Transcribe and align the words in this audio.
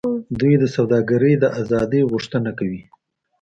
دوی 0.39 0.53
د 0.59 0.63
سوداګرۍ 0.75 1.33
د 1.37 1.45
آزادۍ 1.61 2.01
غوښتنه 2.11 2.49
کوي 2.59 2.81